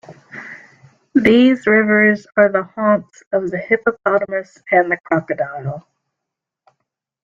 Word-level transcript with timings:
These 1.13 1.67
rivers 1.67 2.25
are 2.35 2.49
the 2.49 2.63
haunts 2.63 3.21
of 3.31 3.51
the 3.51 3.59
hippopotamus 3.59 4.57
and 4.71 4.91
the 4.91 4.97
crocodile. 4.97 5.87